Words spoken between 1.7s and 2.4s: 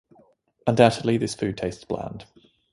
bland.